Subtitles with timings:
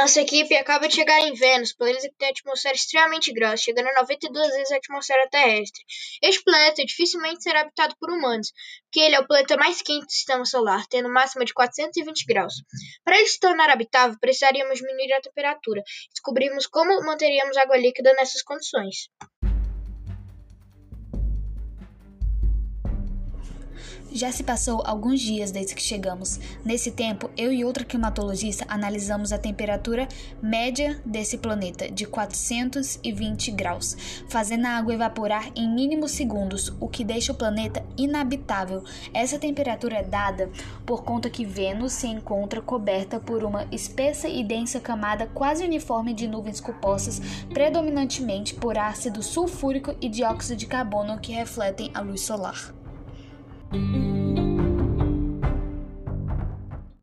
[0.00, 4.00] Nossa equipe acaba de chegar em Vênus, planeta que tem atmosfera extremamente grossa, chegando a
[4.00, 5.84] 92 vezes a atmosfera terrestre.
[6.22, 8.50] Este planeta dificilmente será habitado por humanos,
[8.84, 12.54] porque ele é o planeta mais quente do sistema solar, tendo máxima de 420 graus.
[13.04, 15.82] Para ele se tornar habitável, precisaríamos diminuir a temperatura.
[16.10, 19.10] Descobrimos como manteríamos água líquida nessas condições.
[24.12, 26.40] Já se passou alguns dias desde que chegamos.
[26.64, 30.08] Nesse tempo, eu e outra climatologista analisamos a temperatura
[30.42, 33.96] média desse planeta, de 420 graus,
[34.28, 38.82] fazendo a água evaporar em mínimos segundos, o que deixa o planeta inabitável.
[39.14, 40.50] Essa temperatura é dada
[40.84, 46.12] por conta que Vênus se encontra coberta por uma espessa e densa camada quase uniforme
[46.12, 47.20] de nuvens compostas
[47.54, 52.79] predominantemente por ácido sulfúrico e dióxido de carbono que refletem a luz solar.